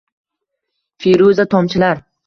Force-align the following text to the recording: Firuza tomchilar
Firuza 1.07 1.47
tomchilar 1.55 2.05